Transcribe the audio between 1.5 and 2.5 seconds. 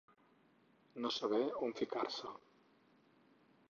on ficar-se.